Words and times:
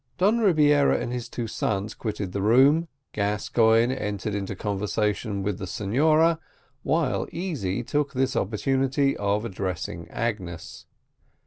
Don 0.17 0.39
Rebiera 0.39 0.99
and 0.99 1.13
his 1.13 1.29
two 1.29 1.45
sons 1.45 1.93
quitted 1.93 2.31
the 2.31 2.41
room, 2.41 2.87
Gascoigne 3.11 3.93
entered 3.95 4.33
into 4.33 4.55
conversation 4.55 5.43
with 5.43 5.59
the 5.59 5.67
senora, 5.67 6.39
while 6.81 7.27
Easy 7.31 7.83
took 7.83 8.13
this 8.13 8.35
opportunity 8.35 9.15
of 9.17 9.45
addressing 9.45 10.07
Agnes. 10.09 10.87